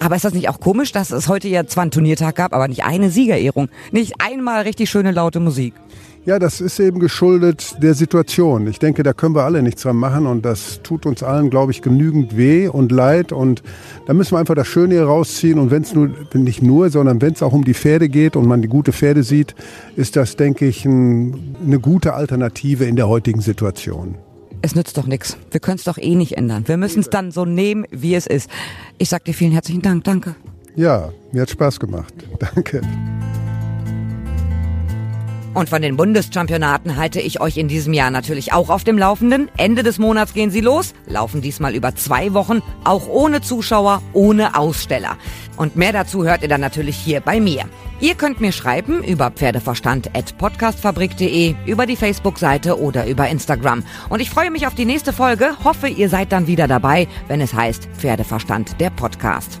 Aber 0.00 0.16
ist 0.16 0.24
das 0.24 0.32
nicht 0.32 0.48
auch 0.48 0.60
komisch, 0.60 0.92
dass 0.92 1.10
es 1.10 1.28
heute 1.28 1.48
ja 1.48 1.66
zwar 1.66 1.82
einen 1.82 1.90
Turniertag 1.90 2.36
gab, 2.36 2.54
aber 2.54 2.68
nicht 2.68 2.84
eine 2.84 3.10
Siegerehrung? 3.10 3.68
Nicht 3.92 4.14
einmal 4.18 4.62
richtig 4.62 4.88
schöne 4.88 5.12
laute 5.12 5.40
Musik? 5.40 5.74
Ja, 6.26 6.38
das 6.38 6.62
ist 6.62 6.80
eben 6.80 7.00
geschuldet 7.00 7.76
der 7.82 7.92
Situation. 7.92 8.66
Ich 8.66 8.78
denke, 8.78 9.02
da 9.02 9.12
können 9.12 9.34
wir 9.34 9.42
alle 9.42 9.62
nichts 9.62 9.82
dran 9.82 9.96
machen 9.96 10.26
und 10.26 10.42
das 10.42 10.80
tut 10.82 11.04
uns 11.04 11.22
allen, 11.22 11.50
glaube 11.50 11.72
ich, 11.72 11.82
genügend 11.82 12.34
weh 12.34 12.66
und 12.66 12.90
leid 12.92 13.30
und 13.30 13.62
da 14.06 14.14
müssen 14.14 14.32
wir 14.32 14.38
einfach 14.38 14.54
das 14.54 14.66
Schöne 14.66 14.94
hier 14.94 15.04
rausziehen 15.04 15.58
und 15.58 15.70
wenn 15.70 15.82
es 15.82 15.92
nur, 15.92 16.08
nicht 16.32 16.62
nur, 16.62 16.88
sondern 16.88 17.20
wenn 17.20 17.34
es 17.34 17.42
auch 17.42 17.52
um 17.52 17.62
die 17.62 17.74
Pferde 17.74 18.08
geht 18.08 18.36
und 18.36 18.46
man 18.46 18.62
die 18.62 18.68
gute 18.68 18.92
Pferde 18.92 19.22
sieht, 19.22 19.54
ist 19.96 20.16
das, 20.16 20.36
denke 20.36 20.64
ich, 20.64 20.86
ein, 20.86 21.56
eine 21.62 21.78
gute 21.78 22.14
Alternative 22.14 22.86
in 22.86 22.96
der 22.96 23.06
heutigen 23.06 23.42
Situation. 23.42 24.14
Es 24.62 24.74
nützt 24.74 24.96
doch 24.96 25.06
nichts. 25.06 25.36
Wir 25.50 25.60
können 25.60 25.76
es 25.76 25.84
doch 25.84 25.98
eh 25.98 26.14
nicht 26.14 26.38
ändern. 26.38 26.66
Wir 26.66 26.78
müssen 26.78 27.00
es 27.00 27.10
dann 27.10 27.32
so 27.32 27.44
nehmen, 27.44 27.84
wie 27.90 28.14
es 28.14 28.26
ist. 28.26 28.48
Ich 28.96 29.10
sag 29.10 29.26
dir 29.26 29.34
vielen 29.34 29.52
herzlichen 29.52 29.82
Dank. 29.82 30.04
Danke. 30.04 30.36
Ja, 30.74 31.12
mir 31.32 31.42
hat 31.42 31.50
Spaß 31.50 31.78
gemacht. 31.78 32.14
Danke. 32.38 32.80
Und 35.54 35.68
von 35.68 35.80
den 35.80 35.96
Bundeschampionaten 35.96 36.96
halte 36.96 37.20
ich 37.20 37.40
euch 37.40 37.56
in 37.56 37.68
diesem 37.68 37.94
Jahr 37.94 38.10
natürlich 38.10 38.52
auch 38.52 38.70
auf 38.70 38.82
dem 38.82 38.98
Laufenden. 38.98 39.48
Ende 39.56 39.84
des 39.84 39.98
Monats 39.98 40.34
gehen 40.34 40.50
sie 40.50 40.60
los, 40.60 40.94
laufen 41.06 41.40
diesmal 41.40 41.76
über 41.76 41.94
zwei 41.94 42.34
Wochen, 42.34 42.60
auch 42.82 43.06
ohne 43.08 43.40
Zuschauer, 43.40 44.02
ohne 44.12 44.58
Aussteller. 44.58 45.16
Und 45.56 45.76
mehr 45.76 45.92
dazu 45.92 46.24
hört 46.24 46.42
ihr 46.42 46.48
dann 46.48 46.60
natürlich 46.60 46.96
hier 46.96 47.20
bei 47.20 47.38
mir. 47.38 47.66
Ihr 48.00 48.16
könnt 48.16 48.40
mir 48.40 48.50
schreiben 48.50 49.04
über 49.04 49.30
pferdeverstand.podcastfabrik.de, 49.30 51.54
über 51.64 51.86
die 51.86 51.96
Facebook-Seite 51.96 52.80
oder 52.80 53.06
über 53.06 53.28
Instagram. 53.28 53.84
Und 54.08 54.20
ich 54.20 54.30
freue 54.30 54.50
mich 54.50 54.66
auf 54.66 54.74
die 54.74 54.84
nächste 54.84 55.12
Folge, 55.12 55.52
hoffe 55.62 55.86
ihr 55.86 56.08
seid 56.08 56.32
dann 56.32 56.48
wieder 56.48 56.66
dabei, 56.66 57.06
wenn 57.28 57.40
es 57.40 57.54
heißt 57.54 57.88
Pferdeverstand, 57.96 58.80
der 58.80 58.90
Podcast. 58.90 59.60